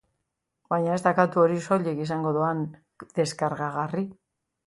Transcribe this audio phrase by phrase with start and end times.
[0.73, 2.65] Baina ez da kantu hori soilik izango doan
[3.19, 4.05] deskargagarri.